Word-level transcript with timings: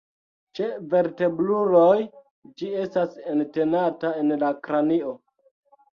Ĉe 0.59 0.69
vertebruloj 0.93 1.99
ĝi 2.61 2.71
estas 2.85 3.19
entenata 3.35 4.15
en 4.23 4.35
la 4.45 4.51
kranio. 4.69 5.13